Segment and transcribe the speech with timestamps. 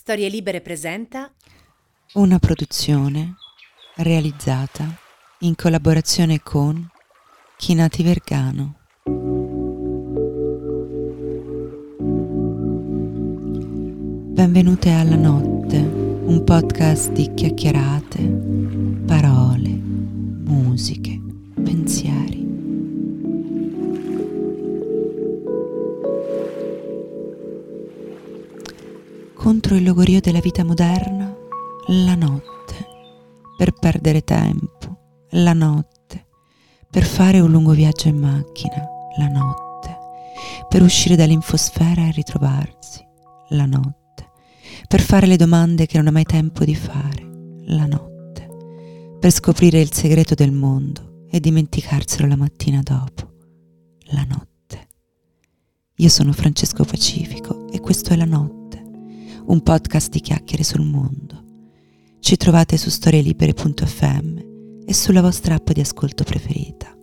[0.00, 1.28] Storie Libere presenta
[2.12, 3.34] Una produzione
[3.96, 4.96] realizzata
[5.40, 6.88] in collaborazione con
[7.56, 8.78] Chinati Vergano.
[14.36, 18.22] Benvenute alla notte, un podcast di chiacchierate,
[19.04, 21.20] parole, musiche,
[21.54, 22.37] pensieri.
[29.48, 31.34] Contro il logorio della vita moderna,
[31.86, 32.86] la notte,
[33.56, 36.26] per perdere tempo, la notte,
[36.90, 39.96] per fare un lungo viaggio in macchina, la notte,
[40.68, 43.02] per uscire dall'infosfera e ritrovarsi,
[43.48, 44.28] la notte,
[44.86, 47.26] per fare le domande che non ha mai tempo di fare,
[47.68, 48.50] la notte,
[49.18, 53.32] per scoprire il segreto del mondo e dimenticarselo la mattina dopo,
[54.10, 54.88] la notte.
[55.94, 58.57] Io sono Francesco Pacifico e questo è La Notte
[59.48, 61.44] un podcast di chiacchiere sul mondo.
[62.20, 64.38] Ci trovate su storielibere.fm
[64.84, 66.97] e sulla vostra app di ascolto preferita.